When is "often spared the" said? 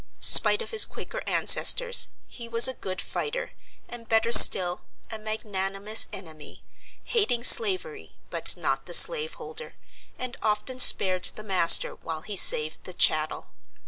10.41-11.43